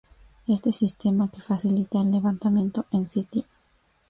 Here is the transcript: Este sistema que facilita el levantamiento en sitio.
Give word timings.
Este 0.47 0.71
sistema 0.73 1.29
que 1.29 1.43
facilita 1.43 2.01
el 2.01 2.09
levantamiento 2.11 2.87
en 2.91 3.07
sitio. 3.07 3.43